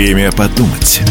Время 0.00 0.32
подумать. 0.32 1.02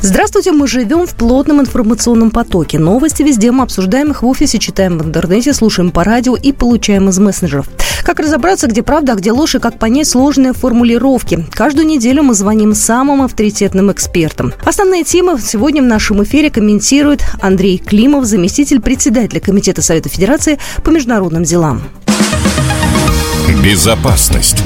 Здравствуйте, 0.00 0.52
мы 0.52 0.68
живем 0.68 1.08
в 1.08 1.14
плотном 1.16 1.60
информационном 1.60 2.30
потоке. 2.30 2.78
Новости 2.78 3.24
везде 3.24 3.50
мы 3.50 3.64
обсуждаем 3.64 4.12
их 4.12 4.22
в 4.22 4.26
офисе, 4.28 4.60
читаем 4.60 4.96
в 4.96 5.04
интернете, 5.04 5.54
слушаем 5.54 5.90
по 5.90 6.04
радио 6.04 6.36
и 6.36 6.52
получаем 6.52 7.08
из 7.08 7.18
мессенджеров. 7.18 7.66
Как 8.04 8.20
разобраться, 8.20 8.68
где 8.68 8.84
правда, 8.84 9.14
а 9.14 9.16
где 9.16 9.32
ложь 9.32 9.56
и 9.56 9.58
как 9.58 9.80
понять 9.80 10.06
сложные 10.06 10.52
формулировки? 10.52 11.44
Каждую 11.50 11.84
неделю 11.88 12.22
мы 12.22 12.32
звоним 12.34 12.76
самым 12.76 13.22
авторитетным 13.22 13.90
экспертам. 13.90 14.52
Основные 14.64 15.02
темы 15.02 15.40
сегодня 15.44 15.82
в 15.82 15.86
нашем 15.86 16.22
эфире 16.22 16.48
комментирует 16.48 17.24
Андрей 17.40 17.78
Климов, 17.78 18.24
заместитель 18.24 18.80
председателя 18.80 19.40
Комитета 19.40 19.82
Совета 19.82 20.08
Федерации 20.08 20.60
по 20.84 20.90
международным 20.90 21.42
делам. 21.42 21.82
Безопасность. 23.64 24.62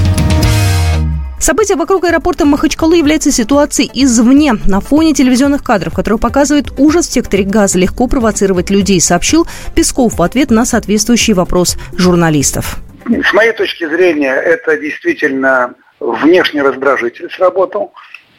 События 1.39 1.75
вокруг 1.75 2.03
аэропорта 2.03 2.45
Махачкалы 2.45 2.97
являются 2.97 3.31
ситуацией 3.31 3.91
извне. 3.93 4.53
На 4.65 4.81
фоне 4.81 5.13
телевизионных 5.13 5.63
кадров, 5.63 5.93
которые 5.93 6.19
показывают 6.19 6.73
ужас 6.77 7.07
в 7.07 7.13
секторе 7.13 7.43
газа, 7.43 7.77
легко 7.77 8.07
провоцировать 8.07 8.69
людей, 8.71 8.99
сообщил 8.99 9.47
Песков 9.75 10.17
в 10.17 10.21
ответ 10.23 10.49
на 10.49 10.65
соответствующий 10.65 11.33
вопрос 11.33 11.77
журналистов. 11.95 12.77
С 13.05 13.33
моей 13.33 13.53
точки 13.53 13.87
зрения, 13.87 14.33
это 14.33 14.77
действительно 14.77 15.75
внешний 15.99 16.61
раздражитель 16.61 17.29
сработал. 17.31 17.93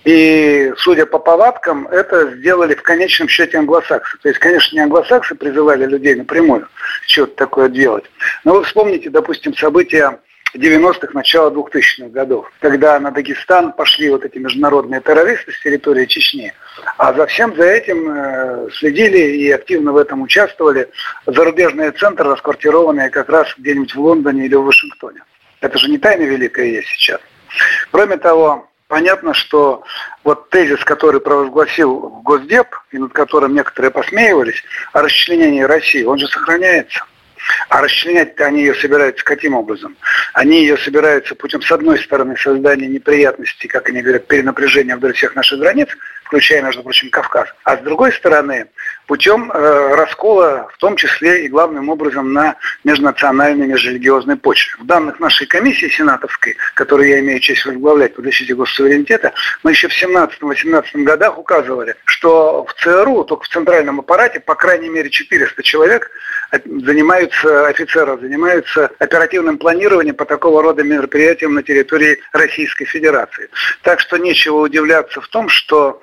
И, 0.04 0.72
судя 0.76 1.06
по 1.06 1.18
повадкам, 1.18 1.86
это 1.88 2.34
сделали 2.36 2.74
в 2.74 2.82
конечном 2.82 3.28
счете 3.28 3.58
англосаксы. 3.58 4.16
То 4.22 4.28
есть, 4.28 4.40
конечно, 4.40 4.74
не 4.74 4.82
англосаксы 4.82 5.34
призывали 5.34 5.86
людей 5.86 6.14
напрямую 6.14 6.66
что-то 7.06 7.34
такое 7.36 7.68
делать. 7.68 8.04
Но 8.44 8.54
вы 8.54 8.64
вспомните, 8.64 9.10
допустим, 9.10 9.54
события 9.54 10.18
90-х, 10.56 11.12
начала 11.12 11.50
2000-х 11.50 12.08
годов, 12.08 12.50
когда 12.60 12.98
на 12.98 13.10
Дагестан 13.10 13.72
пошли 13.72 14.10
вот 14.10 14.24
эти 14.24 14.38
международные 14.38 15.00
террористы 15.00 15.52
с 15.52 15.60
территории 15.60 16.06
Чечни, 16.06 16.52
а 16.96 17.12
за 17.12 17.26
всем 17.26 17.54
за 17.56 17.64
этим 17.64 18.10
э, 18.10 18.68
следили 18.72 19.18
и 19.18 19.50
активно 19.50 19.92
в 19.92 19.96
этом 19.96 20.22
участвовали 20.22 20.88
зарубежные 21.26 21.92
центры, 21.92 22.30
расквартированные 22.30 23.10
как 23.10 23.28
раз 23.28 23.48
где-нибудь 23.58 23.94
в 23.94 24.00
Лондоне 24.00 24.46
или 24.46 24.54
в 24.54 24.64
Вашингтоне. 24.64 25.22
Это 25.60 25.76
же 25.78 25.90
не 25.90 25.98
тайна 25.98 26.22
великая 26.22 26.66
есть 26.66 26.88
сейчас. 26.88 27.20
Кроме 27.90 28.16
того, 28.16 28.68
понятно, 28.86 29.34
что 29.34 29.82
вот 30.24 30.50
тезис, 30.50 30.84
который 30.84 31.20
провозгласил 31.20 32.20
Госдеп, 32.24 32.68
и 32.92 32.98
над 32.98 33.12
которым 33.12 33.54
некоторые 33.54 33.90
посмеивались, 33.90 34.62
о 34.92 35.02
расчленении 35.02 35.62
России, 35.62 36.04
он 36.04 36.18
же 36.18 36.26
сохраняется– 36.28 37.04
а 37.68 37.82
расчленять-то 37.82 38.46
они 38.46 38.60
ее 38.60 38.74
собираются 38.74 39.24
каким 39.24 39.54
образом? 39.54 39.96
Они 40.32 40.60
ее 40.60 40.76
собираются 40.78 41.34
путем, 41.34 41.62
с 41.62 41.70
одной 41.70 41.98
стороны, 41.98 42.36
создания 42.36 42.86
неприятностей, 42.86 43.68
как 43.68 43.88
они 43.88 44.02
говорят, 44.02 44.26
перенапряжения 44.26 44.96
вдоль 44.96 45.12
всех 45.14 45.34
наших 45.34 45.60
границ, 45.60 45.88
включая, 46.28 46.62
между 46.62 46.82
прочим, 46.82 47.10
Кавказ. 47.10 47.48
А 47.64 47.76
с 47.76 47.80
другой 47.80 48.12
стороны, 48.12 48.68
путем 49.06 49.50
э, 49.50 49.94
раскола, 49.94 50.68
в 50.72 50.76
том 50.76 50.94
числе 50.94 51.46
и 51.46 51.48
главным 51.48 51.88
образом 51.88 52.34
на 52.34 52.56
межнациональной, 52.84 53.66
межрелигиозной 53.66 54.36
почве. 54.36 54.76
В 54.78 54.86
данных 54.86 55.20
нашей 55.20 55.46
комиссии 55.46 55.88
сенатовской, 55.88 56.56
которую 56.74 57.08
я 57.08 57.18
имею 57.20 57.40
честь 57.40 57.64
возглавлять 57.64 58.14
по 58.14 58.22
защите 58.22 58.54
госсуверенитета, 58.54 59.32
мы 59.62 59.70
еще 59.70 59.88
в 59.88 60.02
17-18 60.02 61.02
годах 61.02 61.38
указывали, 61.38 61.96
что 62.04 62.66
в 62.66 62.74
ЦРУ, 62.74 63.24
только 63.24 63.44
в 63.44 63.48
центральном 63.48 64.00
аппарате, 64.00 64.38
по 64.38 64.54
крайней 64.54 64.90
мере 64.90 65.08
400 65.08 65.62
человек 65.62 66.10
занимаются, 66.52 67.66
офицеров 67.66 68.20
занимаются 68.20 68.90
оперативным 68.98 69.56
планированием 69.56 70.14
по 70.14 70.26
такого 70.26 70.62
рода 70.62 70.82
мероприятиям 70.82 71.54
на 71.54 71.62
территории 71.62 72.18
Российской 72.32 72.84
Федерации. 72.84 73.48
Так 73.82 74.00
что 74.00 74.18
нечего 74.18 74.56
удивляться 74.56 75.22
в 75.22 75.28
том, 75.28 75.48
что 75.48 76.02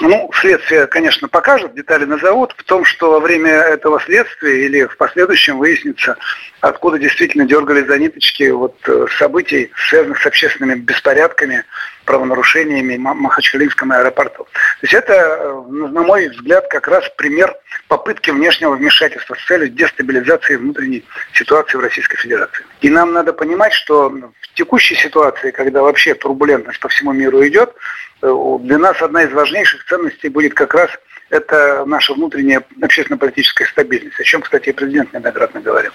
ну, 0.00 0.30
следствие, 0.34 0.86
конечно, 0.86 1.28
покажет, 1.28 1.74
детали 1.74 2.04
назовут, 2.04 2.54
в 2.56 2.64
том, 2.64 2.84
что 2.84 3.10
во 3.12 3.20
время 3.20 3.50
этого 3.50 4.00
следствия 4.00 4.64
или 4.66 4.84
в 4.84 4.96
последующем 4.96 5.58
выяснится, 5.58 6.16
откуда 6.60 6.98
действительно 6.98 7.44
дергали 7.44 7.82
за 7.84 7.98
ниточки 7.98 8.48
вот 8.50 8.76
э, 8.86 9.06
событий, 9.18 9.70
связанных 9.88 10.20
с 10.22 10.26
общественными 10.26 10.78
беспорядками, 10.78 11.64
правонарушениями 12.04 12.96
в 12.96 13.00
Махачкалинском 13.00 13.92
аэропорту. 13.92 14.44
То 14.44 14.82
есть 14.82 14.94
это, 14.94 15.12
э, 15.12 15.62
на 15.70 16.02
мой 16.02 16.28
взгляд, 16.28 16.66
как 16.68 16.88
раз 16.88 17.04
пример 17.16 17.54
попытки 17.88 18.30
внешнего 18.30 18.74
вмешательства 18.74 19.34
с 19.34 19.44
целью 19.46 19.68
дестабилизации 19.68 20.56
внутренней 20.56 21.04
ситуации 21.34 21.76
в 21.76 21.80
Российской 21.80 22.16
Федерации. 22.16 22.64
И 22.80 22.88
нам 22.88 23.12
надо 23.12 23.32
понимать, 23.32 23.72
что 23.72 24.08
в 24.08 24.54
текущей 24.54 24.96
ситуации, 24.96 25.50
когда 25.50 25.82
вообще 25.82 26.14
турбулентность 26.14 26.80
по 26.80 26.88
всему 26.88 27.12
миру 27.12 27.46
идет, 27.46 27.74
э, 28.22 28.58
для 28.60 28.78
нас 28.78 29.00
одна 29.00 29.22
из 29.22 29.32
важнейших 29.32 29.84
ценностей 29.90 30.28
будет 30.30 30.54
как 30.54 30.72
раз– 30.72 30.90
это 31.30 31.84
наша 31.86 32.12
внутренняя 32.12 32.62
общественно-политическая 32.82 33.66
стабильность, 33.66 34.18
о 34.18 34.24
чем, 34.24 34.42
кстати, 34.42 34.70
и 34.70 34.72
президент 34.72 35.12
неоднократно 35.12 35.60
говорил. 35.60 35.92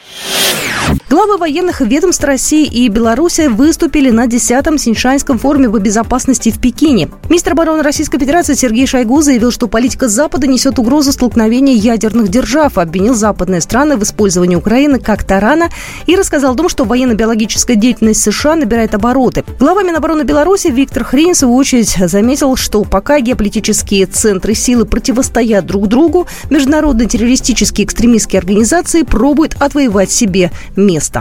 Главы 1.25 1.39
военных 1.39 1.81
ведомств 1.81 2.23
России 2.23 2.67
и 2.67 2.87
Беларуси 2.87 3.47
выступили 3.47 4.11
на 4.11 4.27
10-м 4.27 4.77
Синьшанском 4.77 5.39
форуме 5.39 5.71
по 5.71 5.79
безопасности 5.79 6.51
в 6.51 6.59
Пекине. 6.59 7.09
Министр 7.29 7.53
обороны 7.53 7.81
Российской 7.81 8.19
Федерации 8.19 8.53
Сергей 8.53 8.85
Шойгу 8.85 9.23
заявил, 9.23 9.49
что 9.49 9.67
политика 9.67 10.07
Запада 10.07 10.45
несет 10.45 10.77
угрозу 10.77 11.11
столкновения 11.11 11.73
ядерных 11.73 12.27
держав, 12.27 12.77
обвинил 12.77 13.15
западные 13.15 13.61
страны 13.61 13.97
в 13.97 14.03
использовании 14.03 14.55
Украины 14.55 14.99
как 14.99 15.23
тарана 15.23 15.69
и 16.05 16.15
рассказал 16.15 16.53
о 16.53 16.55
том, 16.55 16.69
что 16.69 16.85
военно-биологическая 16.85 17.75
деятельность 17.75 18.21
США 18.21 18.55
набирает 18.55 18.93
обороты. 18.93 19.43
Глава 19.59 19.81
Минобороны 19.81 20.21
Беларуси 20.21 20.67
Виктор 20.67 21.03
Хрень, 21.03 21.33
в 21.33 21.37
свою 21.37 21.55
очередь, 21.55 21.97
заметил, 21.97 22.55
что 22.55 22.83
пока 22.83 23.19
геополитические 23.19 24.05
центры 24.05 24.53
силы 24.53 24.85
противостоят 24.85 25.65
друг 25.65 25.87
другу, 25.87 26.27
международные 26.51 27.07
террористические 27.07 27.85
экстремистские 27.85 28.37
организации 28.37 29.01
пробуют 29.01 29.55
отвоевать 29.59 30.11
себе 30.11 30.51
место. 30.75 31.14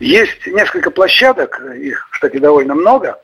Есть 0.00 0.46
несколько 0.46 0.90
площадок, 0.90 1.60
их, 1.76 2.08
кстати, 2.10 2.38
довольно 2.38 2.74
много, 2.74 3.18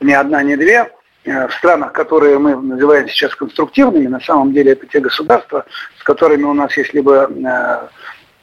ни 0.00 0.12
одна, 0.12 0.42
ни 0.42 0.54
две, 0.54 0.90
э, 1.24 1.48
в 1.48 1.54
странах, 1.54 1.92
которые 1.92 2.38
мы 2.38 2.56
называем 2.56 3.08
сейчас 3.08 3.34
конструктивными, 3.34 4.06
на 4.06 4.20
самом 4.20 4.52
деле 4.52 4.72
это 4.72 4.86
те 4.86 5.00
государства, 5.00 5.66
с 5.98 6.02
которыми 6.02 6.44
у 6.44 6.52
нас 6.52 6.76
есть 6.76 6.94
либо 6.94 7.28
э, 7.28 7.88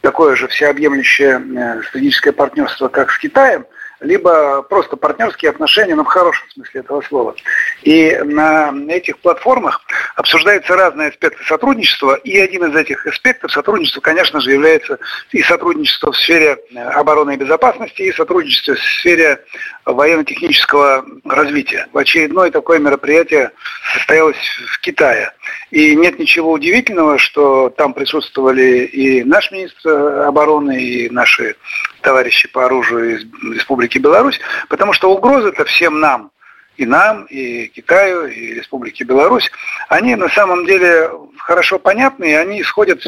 такое 0.02 0.36
же 0.36 0.48
всеобъемлющее 0.48 1.40
э, 1.40 1.84
стратегическое 1.84 2.32
партнерство, 2.32 2.88
как 2.88 3.12
с 3.12 3.18
Китаем– 3.18 3.66
либо 4.00 4.62
просто 4.64 4.96
партнерские 4.96 5.50
отношения, 5.50 5.96
но 5.96 6.04
в 6.04 6.08
хорошем 6.08 6.48
смысле 6.52 6.82
этого 6.82 7.02
слова. 7.02 7.36
И 7.84 8.16
на 8.24 8.72
этих 8.90 9.18
платформах 9.20 9.82
обсуждаются 10.16 10.76
разные 10.76 11.10
аспекты 11.10 11.44
сотрудничества, 11.46 12.16
и 12.16 12.38
один 12.38 12.66
из 12.66 12.76
этих 12.76 13.06
аспектов 13.08 13.52
сотрудничества, 13.52 14.02
конечно 14.02 14.40
же, 14.40 14.52
является 14.52 15.00
и 15.32 15.42
сотрудничество 15.42 16.12
в 16.12 16.18
сфере 16.18 16.58
э, 16.72 16.80
обороны 16.80 17.34
и 17.34 17.38
безопасности, 17.38 18.04
и 18.04 18.12
сотрудничество 18.12 18.76
в 18.76 18.80
сфере 18.80 19.40
военно-технического 19.86 21.06
развития. 21.26 21.88
В 21.94 21.98
очередное 21.98 22.52
такое 22.52 22.80
мероприятие 22.80 23.52
состоялось 23.94 24.38
в 24.74 24.80
Китае. 24.82 25.32
И 25.72 25.96
нет 25.96 26.20
ничего 26.20 26.52
удивительного, 26.52 27.18
что 27.18 27.70
там 27.70 27.94
присутствовали 27.94 28.86
и 28.86 29.24
наш 29.24 29.52
министр 29.52 30.26
обороны, 30.26 30.82
и 30.82 31.10
наши 31.10 31.56
товарищи 32.02 32.48
по 32.48 32.66
оружию 32.66 33.18
из 33.18 33.26
Республики 33.54 33.87
Беларусь, 33.96 34.40
потому 34.70 34.94
что 34.94 35.12
угрозы 35.12 35.50
это 35.50 35.66
всем 35.66 36.00
нам, 36.00 36.32
и 36.76 36.86
нам, 36.86 37.26
и 37.26 37.68
Китаю, 37.68 38.28
и 38.28 38.54
Республике 38.54 39.04
Беларусь, 39.04 39.50
они 39.90 40.16
на 40.16 40.30
самом 40.30 40.66
деле 40.66 41.10
хорошо 41.38 41.80
понятны, 41.80 42.26
и 42.30 42.34
они 42.34 42.62
исходят 42.62 43.02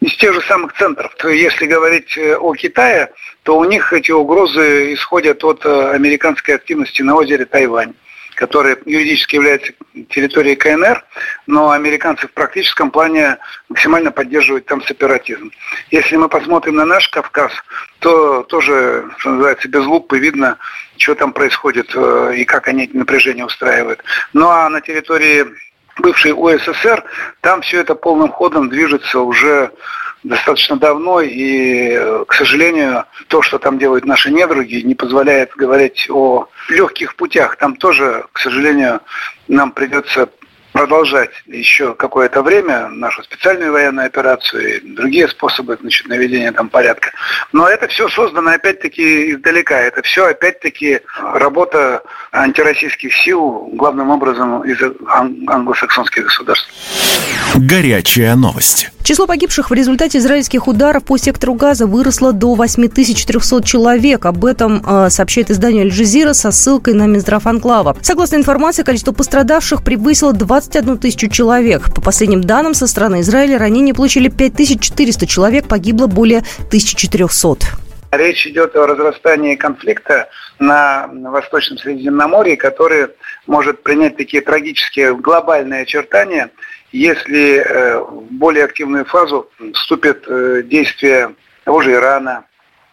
из 0.00 0.16
тех 0.16 0.34
же 0.34 0.40
самых 0.42 0.74
центров. 0.74 1.14
То 1.16 1.28
если 1.28 1.66
говорить 1.66 2.16
э, 2.18 2.36
о 2.36 2.54
Китае, 2.54 3.10
то 3.42 3.56
у 3.56 3.64
них 3.64 3.92
эти 3.92 4.10
угрозы 4.10 4.92
исходят 4.92 5.42
от 5.44 5.64
э, 5.64 5.90
американской 5.92 6.56
активности 6.56 7.02
на 7.02 7.14
озере 7.14 7.44
Тайвань 7.46 7.94
который 8.36 8.76
юридически 8.84 9.36
является 9.36 9.72
территорией 10.10 10.56
КНР, 10.56 11.04
но 11.46 11.70
американцы 11.70 12.28
в 12.28 12.32
практическом 12.32 12.90
плане 12.90 13.38
максимально 13.68 14.12
поддерживают 14.12 14.66
там 14.66 14.82
сепаратизм. 14.82 15.50
Если 15.90 16.16
мы 16.16 16.28
посмотрим 16.28 16.76
на 16.76 16.84
наш 16.84 17.08
Кавказ, 17.08 17.52
то 17.98 18.42
тоже, 18.44 19.06
что 19.18 19.30
называется, 19.30 19.68
без 19.68 19.84
лупы 19.86 20.18
видно, 20.18 20.58
что 20.98 21.14
там 21.14 21.32
происходит 21.32 21.90
э, 21.94 22.34
и 22.36 22.44
как 22.44 22.68
они 22.68 22.84
эти 22.84 22.96
напряжения 22.96 23.44
устраивают. 23.44 24.04
Ну 24.32 24.48
а 24.48 24.68
на 24.68 24.80
территории 24.80 25.46
бывшей 25.98 26.32
УССР, 26.32 27.04
там 27.40 27.62
все 27.62 27.80
это 27.80 27.94
полным 27.94 28.30
ходом 28.30 28.68
движется 28.68 29.20
уже 29.20 29.72
достаточно 30.28 30.76
давно, 30.76 31.20
и, 31.20 32.24
к 32.26 32.34
сожалению, 32.34 33.04
то, 33.28 33.42
что 33.42 33.58
там 33.58 33.78
делают 33.78 34.04
наши 34.04 34.30
недруги, 34.30 34.76
не 34.76 34.94
позволяет 34.94 35.50
говорить 35.56 36.06
о 36.10 36.48
легких 36.68 37.16
путях. 37.16 37.56
Там 37.56 37.76
тоже, 37.76 38.24
к 38.32 38.40
сожалению, 38.40 39.00
нам 39.48 39.72
придется 39.72 40.28
продолжать 40.72 41.30
еще 41.46 41.94
какое-то 41.94 42.42
время 42.42 42.88
нашу 42.88 43.22
специальную 43.22 43.72
военную 43.72 44.08
операцию 44.08 44.76
и 44.76 44.80
другие 44.80 45.26
способы 45.26 45.78
значит, 45.80 46.06
наведения 46.06 46.52
там 46.52 46.68
порядка. 46.68 47.12
Но 47.52 47.66
это 47.66 47.88
все 47.88 48.08
создано 48.08 48.50
опять-таки 48.50 49.32
издалека. 49.32 49.80
Это 49.80 50.02
все 50.02 50.26
опять-таки 50.26 51.00
работа 51.32 52.02
антироссийских 52.30 53.14
сил, 53.14 53.70
главным 53.72 54.10
образом 54.10 54.64
из 54.64 54.76
англосаксонских 55.08 56.24
государств. 56.24 56.68
Горячая 57.54 58.34
новость. 58.36 58.90
Число 59.06 59.28
погибших 59.28 59.70
в 59.70 59.72
результате 59.72 60.18
израильских 60.18 60.66
ударов 60.66 61.04
по 61.04 61.16
сектору 61.16 61.54
Газа 61.54 61.86
выросло 61.86 62.32
до 62.32 62.56
8300 62.56 63.62
человек. 63.62 64.26
Об 64.26 64.44
этом 64.44 64.82
э, 64.84 65.10
сообщает 65.10 65.48
издание 65.48 65.84
Аль-Джазира 65.84 66.32
со 66.32 66.50
ссылкой 66.50 66.94
на 66.94 67.06
Минздрав 67.06 67.46
Анклава. 67.46 67.96
Согласно 68.02 68.34
информации, 68.34 68.82
количество 68.82 69.12
пострадавших 69.12 69.84
превысило 69.84 70.32
21 70.32 70.98
тысячу 70.98 71.28
человек. 71.28 71.94
По 71.94 72.00
последним 72.00 72.40
данным 72.40 72.74
со 72.74 72.88
стороны 72.88 73.20
Израиля 73.20 73.58
ранения 73.58 73.94
получили 73.94 74.26
5400 74.26 75.24
человек, 75.28 75.68
погибло 75.68 76.08
более 76.08 76.40
1400. 76.66 77.64
Речь 78.10 78.44
идет 78.48 78.74
о 78.74 78.88
разрастании 78.88 79.54
конфликта 79.54 80.28
на 80.58 81.06
Восточном 81.06 81.78
Средиземноморье, 81.78 82.56
который 82.56 83.06
может 83.46 83.84
принять 83.84 84.16
такие 84.16 84.42
трагические 84.42 85.14
глобальные 85.14 85.82
очертания– 85.82 86.50
если 86.92 87.56
э, 87.56 87.98
в 87.98 88.26
более 88.30 88.64
активную 88.64 89.04
фазу 89.04 89.50
вступят 89.74 90.24
э, 90.26 90.62
действия 90.64 91.34
того 91.64 91.80
же 91.82 91.92
Ирана, 91.92 92.44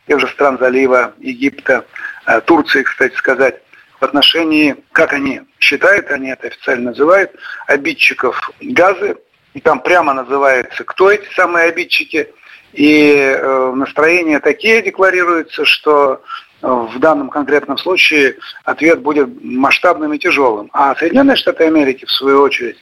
тех 0.08 0.20
же 0.20 0.28
стран 0.28 0.58
залива, 0.60 1.14
Египта, 1.20 1.86
э, 2.26 2.42
Турции, 2.42 2.84
кстати 2.84 3.16
сказать, 3.16 3.62
в 4.00 4.04
отношении, 4.04 4.76
как 4.92 5.14
они 5.14 5.42
считают, 5.60 6.12
они 6.12 6.30
это 6.30 6.48
официально 6.48 6.92
называют, 6.92 7.32
обидчиков 7.68 8.52
газы. 8.62 9.18
И 9.54 9.62
там 9.62 9.80
прямо 9.80 10.14
называется, 10.14 10.84
кто 10.84 11.12
эти 11.12 11.32
самые 11.36 11.68
обидчики. 11.68 12.28
И 12.74 13.40
настроения 13.76 14.40
такие 14.40 14.82
декларируются, 14.82 15.64
что 15.64 16.24
в 16.64 16.98
данном 16.98 17.30
конкретном 17.30 17.78
случае 17.78 18.38
ответ 18.64 19.02
будет 19.02 19.30
масштабным 19.44 20.12
и 20.14 20.18
тяжелым. 20.18 20.72
А 20.74 20.96
Соединенные 20.96 21.36
Штаты 21.36 21.66
Америки, 21.66 22.06
в 22.06 22.12
свою 22.12 22.42
очередь, 22.42 22.78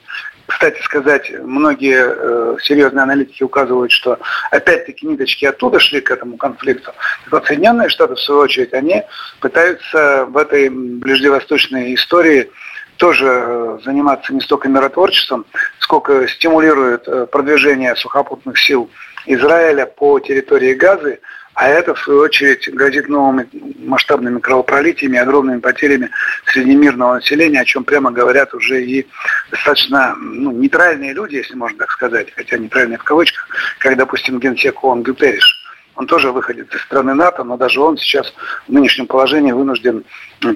кстати 0.52 0.82
сказать, 0.82 1.32
многие 1.42 2.04
э, 2.06 2.56
серьезные 2.62 3.04
аналитики 3.04 3.42
указывают, 3.42 3.90
что 3.90 4.18
опять-таки 4.50 5.06
ниточки 5.06 5.46
оттуда 5.46 5.80
шли 5.80 6.02
к 6.02 6.10
этому 6.10 6.36
конфликту. 6.36 6.92
Так 7.24 7.32
вот, 7.32 7.46
Соединенные 7.46 7.88
Штаты, 7.88 8.14
в 8.14 8.20
свою 8.20 8.42
очередь, 8.42 8.74
они 8.74 9.02
пытаются 9.40 10.26
в 10.26 10.36
этой 10.36 10.68
ближневосточной 10.68 11.94
истории 11.94 12.50
тоже 12.98 13.26
э, 13.26 13.78
заниматься 13.82 14.34
не 14.34 14.40
столько 14.40 14.68
миротворчеством, 14.68 15.46
сколько 15.78 16.28
стимулируют 16.28 17.08
э, 17.08 17.26
продвижение 17.26 17.96
сухопутных 17.96 18.58
сил 18.58 18.90
Израиля 19.24 19.86
по 19.86 20.20
территории 20.20 20.74
Газы, 20.74 21.20
а 21.54 21.68
это, 21.68 21.94
в 21.94 21.98
свою 21.98 22.20
очередь, 22.20 22.68
грозит 22.72 23.08
новыми 23.08 23.48
масштабными 23.92 24.40
кровопролитиями, 24.40 25.18
огромными 25.18 25.60
потерями 25.60 26.10
среди 26.46 26.74
мирного 26.74 27.14
населения, 27.14 27.60
о 27.60 27.64
чем 27.64 27.84
прямо 27.84 28.10
говорят 28.10 28.54
уже 28.54 28.82
и 28.84 29.06
достаточно 29.50 30.14
ну, 30.16 30.50
нейтральные 30.50 31.12
люди, 31.12 31.36
если 31.36 31.54
можно 31.54 31.78
так 31.78 31.90
сказать, 31.90 32.32
хотя 32.34 32.58
нейтральные 32.58 32.98
в 32.98 33.04
кавычках, 33.04 33.46
как, 33.78 33.96
допустим, 33.96 34.40
генсек 34.40 34.82
ООН 34.82 35.02
Гютериш. 35.02 35.62
Он 35.94 36.06
тоже 36.06 36.32
выходит 36.32 36.74
из 36.74 36.80
страны 36.82 37.14
НАТО, 37.14 37.44
но 37.44 37.56
даже 37.56 37.80
он 37.80 37.98
сейчас 37.98 38.32
в 38.66 38.72
нынешнем 38.72 39.06
положении 39.06 39.52
вынужден 39.52 40.04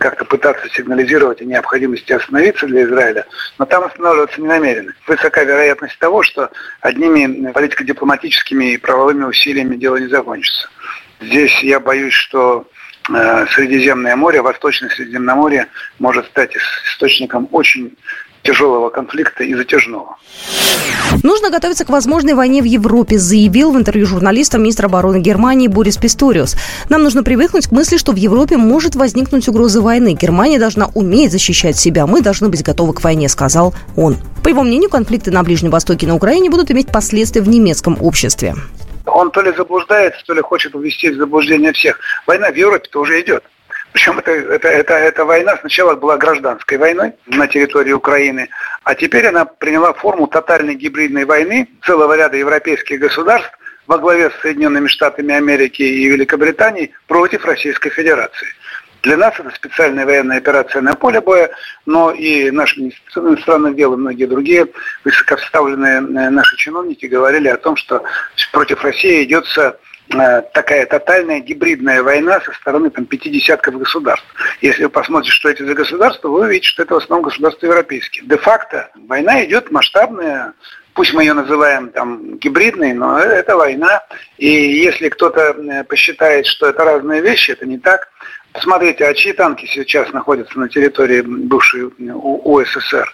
как-то 0.00 0.24
пытаться 0.24 0.68
сигнализировать 0.70 1.42
о 1.42 1.44
необходимости 1.44 2.12
остановиться 2.12 2.66
для 2.66 2.84
Израиля, 2.84 3.26
но 3.58 3.66
там 3.66 3.84
останавливаться 3.84 4.40
не 4.40 4.48
намерены. 4.48 4.94
Высока 5.06 5.44
вероятность 5.44 5.98
того, 5.98 6.22
что 6.22 6.50
одними 6.80 7.52
политико-дипломатическими 7.52 8.72
и 8.72 8.78
правовыми 8.78 9.24
усилиями 9.24 9.76
дело 9.76 9.96
не 9.96 10.08
закончится. 10.08 10.70
Здесь 11.20 11.62
я 11.62 11.80
боюсь, 11.80 12.14
что 12.14 12.66
Средиземное 13.06 14.16
море, 14.16 14.42
Восточное 14.42 14.90
Средиземноморье 14.90 15.68
может 15.98 16.26
стать 16.26 16.52
источником 16.86 17.48
очень 17.52 17.96
тяжелого 18.42 18.90
конфликта 18.90 19.44
и 19.44 19.54
затяжного. 19.54 20.16
Нужно 21.22 21.50
готовиться 21.50 21.84
к 21.84 21.88
возможной 21.88 22.34
войне 22.34 22.62
в 22.62 22.64
Европе, 22.64 23.18
заявил 23.18 23.72
в 23.72 23.76
интервью 23.76 24.06
журналистам 24.06 24.62
министр 24.62 24.86
обороны 24.86 25.18
Германии 25.18 25.68
Борис 25.68 25.96
Писториус. 25.96 26.56
Нам 26.88 27.02
нужно 27.02 27.22
привыкнуть 27.22 27.66
к 27.66 27.72
мысли, 27.72 27.96
что 27.96 28.12
в 28.12 28.16
Европе 28.16 28.56
может 28.56 28.94
возникнуть 28.94 29.48
угроза 29.48 29.80
войны. 29.80 30.16
Германия 30.20 30.58
должна 30.58 30.86
уметь 30.94 31.32
защищать 31.32 31.76
себя. 31.76 32.06
Мы 32.06 32.22
должны 32.22 32.48
быть 32.48 32.62
готовы 32.62 32.92
к 32.92 33.02
войне, 33.02 33.28
сказал 33.28 33.74
он. 33.96 34.16
По 34.42 34.48
его 34.48 34.62
мнению, 34.62 34.90
конфликты 34.90 35.30
на 35.30 35.42
Ближнем 35.42 35.70
Востоке 35.70 36.06
и 36.06 36.08
на 36.08 36.14
Украине 36.14 36.50
будут 36.50 36.70
иметь 36.70 36.88
последствия 36.88 37.42
в 37.42 37.48
немецком 37.48 37.96
обществе. 38.00 38.54
Он 39.06 39.30
то 39.30 39.40
ли 39.40 39.52
заблуждается, 39.52 40.22
то 40.26 40.34
ли 40.34 40.42
хочет 40.42 40.74
увести 40.74 41.10
в 41.10 41.16
заблуждение 41.16 41.72
всех. 41.72 41.98
Война 42.26 42.50
в 42.50 42.54
Европе-то 42.54 43.00
уже 43.00 43.20
идет. 43.20 43.44
Причем 43.92 44.18
это, 44.18 44.30
это, 44.30 44.68
это, 44.68 44.94
эта 44.94 45.24
война 45.24 45.56
сначала 45.56 45.94
была 45.94 46.18
гражданской 46.18 46.76
войной 46.76 47.14
на 47.26 47.46
территории 47.46 47.92
Украины, 47.92 48.48
а 48.84 48.94
теперь 48.94 49.26
она 49.26 49.46
приняла 49.46 49.94
форму 49.94 50.26
тотальной 50.26 50.74
гибридной 50.74 51.24
войны 51.24 51.68
целого 51.82 52.14
ряда 52.14 52.36
европейских 52.36 52.98
государств 52.98 53.50
во 53.86 53.98
главе 53.98 54.30
с 54.30 54.42
Соединенными 54.42 54.88
Штатами 54.88 55.34
Америки 55.34 55.82
и 55.82 56.08
Великобританией 56.08 56.92
против 57.06 57.44
Российской 57.46 57.90
Федерации. 57.90 58.48
Для 59.06 59.16
нас 59.16 59.38
это 59.38 59.50
специальная 59.54 60.04
военная 60.04 60.38
операция 60.38 60.82
на 60.82 60.96
поле 60.96 61.20
боя, 61.20 61.48
но 61.86 62.10
и 62.10 62.50
наши 62.50 62.80
министр 62.80 63.20
иностранных 63.20 63.76
дел 63.76 63.94
и 63.94 63.96
многие 63.96 64.26
другие 64.26 64.66
высокоставленные 65.04 65.98
э, 65.98 66.30
наши 66.30 66.56
чиновники 66.56 67.06
говорили 67.06 67.46
о 67.46 67.56
том, 67.56 67.76
что 67.76 68.02
против 68.50 68.82
России 68.82 69.22
идется 69.22 69.78
Э, 70.14 70.42
такая 70.52 70.86
тотальная 70.86 71.40
гибридная 71.40 72.02
война 72.02 72.40
со 72.40 72.52
стороны 72.52 72.90
там, 72.90 73.06
пяти 73.06 73.28
десятков 73.28 73.76
государств. 73.76 74.26
Если 74.60 74.84
вы 74.84 74.90
посмотрите, 74.90 75.34
что 75.34 75.48
это 75.48 75.66
за 75.66 75.74
государства, 75.74 76.28
вы 76.28 76.46
увидите, 76.46 76.68
что 76.68 76.84
это 76.84 76.94
в 76.94 76.98
основном 76.98 77.28
государства 77.28 77.66
европейские. 77.66 78.24
Де-факто 78.26 78.90
война 78.94 79.44
идет 79.44 79.72
масштабная, 79.72 80.52
пусть 80.96 81.12
мы 81.12 81.22
ее 81.22 81.34
называем 81.34 81.90
там 81.90 82.38
гибридной, 82.38 82.94
но 82.94 83.18
это 83.18 83.56
война. 83.56 84.02
И 84.38 84.48
если 84.48 85.10
кто-то 85.10 85.40
э, 85.40 85.84
посчитает, 85.84 86.46
что 86.46 86.66
это 86.66 86.84
разные 86.84 87.20
вещи, 87.20 87.52
это 87.52 87.66
не 87.66 87.78
так. 87.78 88.08
Посмотрите, 88.52 89.04
а 89.04 89.12
чьи 89.12 89.32
танки 89.34 89.66
сейчас 89.66 90.10
находятся 90.12 90.58
на 90.58 90.68
территории 90.68 91.20
бывшей 91.20 91.90
УССР? 91.98 93.12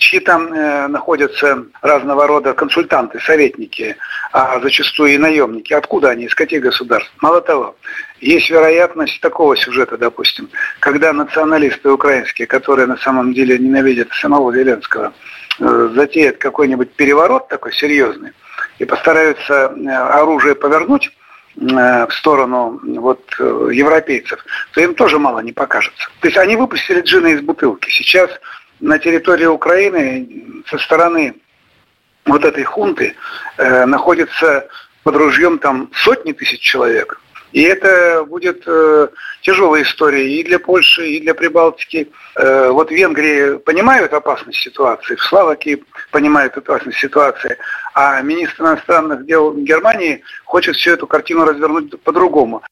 чьи 0.00 0.18
там 0.18 0.52
э, 0.52 0.88
находятся 0.88 1.64
разного 1.82 2.26
рода 2.26 2.54
консультанты, 2.54 3.20
советники, 3.20 3.96
а 4.32 4.58
зачастую 4.60 5.12
и 5.12 5.18
наемники. 5.18 5.72
Откуда 5.74 6.10
они, 6.10 6.24
из 6.24 6.34
каких 6.34 6.62
государств? 6.62 7.12
Мало 7.20 7.40
того, 7.42 7.76
есть 8.20 8.50
вероятность 8.50 9.20
такого 9.20 9.56
сюжета, 9.56 9.98
допустим, 9.98 10.48
когда 10.80 11.12
националисты 11.12 11.90
украинские, 11.90 12.46
которые 12.46 12.86
на 12.86 12.96
самом 12.96 13.34
деле 13.34 13.58
ненавидят 13.58 14.08
самого 14.12 14.52
Зеленского, 14.52 15.06
э, 15.06 15.12
затеют 15.60 16.38
какой-нибудь 16.38 16.92
переворот 16.92 17.48
такой 17.48 17.72
серьезный 17.72 18.32
и 18.78 18.84
постараются 18.84 19.72
э, 19.74 19.88
оружие 19.90 20.54
повернуть, 20.54 21.10
э, 21.56 22.06
в 22.06 22.12
сторону 22.12 22.80
вот, 22.82 23.22
э, 23.38 23.68
европейцев, 23.72 24.44
то 24.72 24.80
им 24.80 24.94
тоже 24.94 25.18
мало 25.18 25.40
не 25.40 25.52
покажется. 25.52 26.08
То 26.20 26.28
есть 26.28 26.38
они 26.38 26.56
выпустили 26.56 27.02
джина 27.02 27.28
из 27.28 27.40
бутылки. 27.40 27.90
Сейчас 27.90 28.30
на 28.80 28.98
территории 28.98 29.46
Украины 29.46 30.62
со 30.66 30.78
стороны 30.78 31.34
вот 32.24 32.44
этой 32.44 32.64
хунты 32.64 33.14
э, 33.58 33.84
находится 33.84 34.68
под 35.02 35.16
ружьем 35.16 35.58
там 35.58 35.90
сотни 35.94 36.32
тысяч 36.32 36.60
человек. 36.60 37.20
И 37.52 37.62
это 37.62 38.24
будет 38.24 38.62
э, 38.66 39.08
тяжелая 39.42 39.82
история 39.82 40.32
и 40.32 40.44
для 40.44 40.58
Польши, 40.58 41.08
и 41.08 41.20
для 41.20 41.34
Прибалтики. 41.34 42.08
Э, 42.36 42.70
вот 42.70 42.88
в 42.88 42.92
Венгрии 42.92 43.58
понимают 43.58 44.12
опасность 44.12 44.60
ситуации, 44.60 45.16
в 45.16 45.22
Словакии 45.22 45.82
понимают 46.12 46.56
опасность 46.56 46.98
ситуации, 46.98 47.56
а 47.94 48.20
министр 48.22 48.64
иностранных 48.64 49.26
дел 49.26 49.54
Германии 49.54 50.22
хочет 50.44 50.76
всю 50.76 50.92
эту 50.92 51.06
картину 51.06 51.44
развернуть 51.44 52.00
по-другому. 52.02 52.62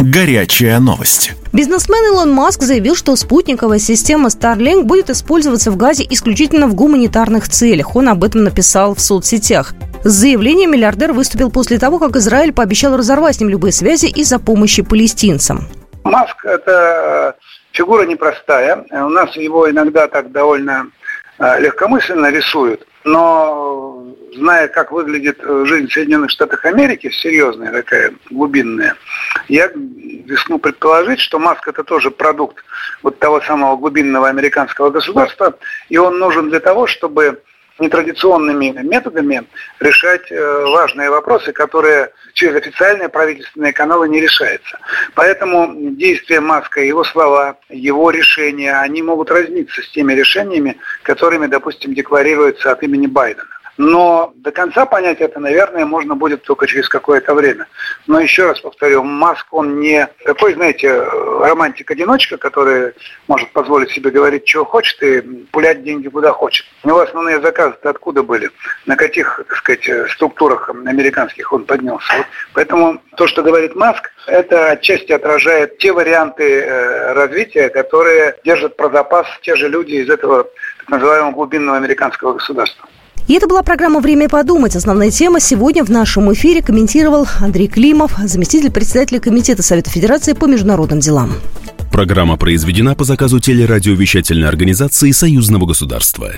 Горячая 0.00 0.78
новость. 0.78 1.32
Бизнесмен 1.52 2.04
Илон 2.12 2.30
Маск 2.30 2.62
заявил, 2.62 2.94
что 2.94 3.16
спутниковая 3.16 3.78
система 3.78 4.28
Starlink 4.28 4.82
будет 4.84 5.10
использоваться 5.10 5.70
в 5.70 5.76
Газе 5.76 6.06
исключительно 6.08 6.68
в 6.68 6.74
гуманитарных 6.74 7.48
целях. 7.48 7.96
Он 7.96 8.08
об 8.08 8.22
этом 8.22 8.44
написал 8.44 8.94
в 8.94 9.00
соцсетях. 9.00 9.74
С 10.04 10.12
заявлением 10.12 10.70
миллиардер 10.70 11.12
выступил 11.12 11.50
после 11.50 11.78
того, 11.78 11.98
как 11.98 12.14
Израиль 12.16 12.52
пообещал 12.52 12.96
разорвать 12.96 13.36
с 13.36 13.40
ним 13.40 13.48
любые 13.48 13.72
связи 13.72 14.06
из-за 14.06 14.38
помощи 14.38 14.82
палестинцам. 14.82 15.68
Маск– 16.04 16.36
это 16.44 17.36
фигура 17.72 18.04
непростая. 18.04 18.84
У 18.90 19.08
нас 19.08 19.36
его 19.36 19.68
иногда 19.68 20.06
так 20.06 20.30
довольно 20.30 20.86
э, 21.38 21.60
легкомысленно 21.60 22.30
рисуют, 22.30 22.86
но 23.04 24.14
зная, 24.34 24.68
как 24.68 24.92
выглядит 24.92 25.40
жизнь 25.64 25.88
в 25.88 25.92
Соединенных 25.92 26.30
Штатах 26.30 26.64
Америки, 26.64 27.10
серьезная 27.10 27.72
такая, 27.72 28.12
глубинная, 28.30 28.94
я 29.48 29.68
рискну 30.26 30.58
предположить, 30.58 31.20
что 31.20 31.38
Маск 31.38 31.66
это 31.66 31.82
тоже 31.82 32.10
продукт 32.10 32.64
вот 33.02 33.18
того 33.18 33.40
самого 33.40 33.76
глубинного 33.76 34.28
американского 34.28 34.90
государства, 34.90 35.54
и 35.88 35.98
он 35.98 36.18
нужен 36.18 36.50
для 36.50 36.60
того, 36.60 36.86
чтобы 36.86 37.42
нетрадиционными 37.78 38.80
методами 38.82 39.44
решать 39.80 40.30
э, 40.30 40.64
важные 40.66 41.10
вопросы, 41.10 41.52
которые 41.52 42.10
через 42.34 42.56
официальные 42.56 43.08
правительственные 43.08 43.72
каналы 43.72 44.08
не 44.08 44.20
решаются. 44.20 44.78
Поэтому 45.14 45.72
действия 45.92 46.40
Маска, 46.40 46.80
его 46.80 47.04
слова, 47.04 47.56
его 47.68 48.10
решения, 48.10 48.74
они 48.78 49.02
могут 49.02 49.30
разниться 49.30 49.82
с 49.82 49.88
теми 49.90 50.12
решениями, 50.12 50.78
которыми, 51.02 51.46
допустим, 51.46 51.94
декларируются 51.94 52.72
от 52.72 52.82
имени 52.82 53.06
Байдена. 53.06 53.57
Но 53.78 54.32
до 54.34 54.50
конца 54.50 54.86
понять 54.86 55.20
это, 55.20 55.38
наверное, 55.38 55.86
можно 55.86 56.16
будет 56.16 56.42
только 56.42 56.66
через 56.66 56.88
какое-то 56.88 57.32
время. 57.32 57.68
Но 58.08 58.18
еще 58.18 58.46
раз 58.46 58.60
повторю, 58.60 59.04
Маск, 59.04 59.46
он 59.52 59.78
не 59.78 60.08
такой, 60.24 60.54
знаете, 60.54 61.00
романтик-одиночка, 61.00 62.38
который 62.38 62.94
может 63.28 63.52
позволить 63.52 63.92
себе 63.92 64.10
говорить, 64.10 64.44
чего 64.44 64.64
хочет, 64.64 65.00
и 65.04 65.20
пулять 65.52 65.84
деньги 65.84 66.08
куда 66.08 66.32
хочет. 66.32 66.66
У 66.82 66.88
него 66.88 67.00
основные 67.00 67.40
заказы-то 67.40 67.90
откуда 67.90 68.24
были? 68.24 68.50
На 68.86 68.96
каких, 68.96 69.40
так 69.48 69.56
сказать, 69.58 70.10
структурах 70.10 70.68
американских 70.68 71.52
он 71.52 71.64
поднялся? 71.64 72.12
Вот. 72.16 72.26
Поэтому 72.54 73.00
то, 73.16 73.28
что 73.28 73.44
говорит 73.44 73.76
Маск, 73.76 74.10
это 74.26 74.72
отчасти 74.72 75.12
отражает 75.12 75.78
те 75.78 75.92
варианты 75.92 76.62
э, 76.62 77.12
развития, 77.12 77.68
которые 77.68 78.36
держат 78.44 78.76
про 78.76 78.90
запас 78.90 79.28
те 79.42 79.54
же 79.54 79.68
люди 79.68 79.94
из 79.94 80.10
этого 80.10 80.48
так 80.78 80.88
называемого 80.88 81.30
глубинного 81.30 81.76
американского 81.76 82.32
государства. 82.32 82.88
И 83.28 83.34
это 83.34 83.46
была 83.46 83.62
программа 83.62 84.00
«Время 84.00 84.26
подумать». 84.26 84.74
Основная 84.74 85.10
тема 85.10 85.38
сегодня 85.38 85.84
в 85.84 85.90
нашем 85.90 86.32
эфире 86.32 86.62
комментировал 86.62 87.26
Андрей 87.40 87.68
Климов, 87.68 88.14
заместитель 88.24 88.70
председателя 88.70 89.20
Комитета 89.20 89.62
Совета 89.62 89.90
Федерации 89.90 90.32
по 90.32 90.46
международным 90.46 90.98
делам. 90.98 91.34
Программа 91.92 92.38
произведена 92.38 92.94
по 92.94 93.04
заказу 93.04 93.38
телерадиовещательной 93.38 94.48
организации 94.48 95.10
Союзного 95.10 95.66
государства. 95.66 96.30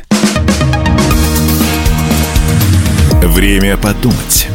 Время 3.22 3.76
подумать. 3.76 4.48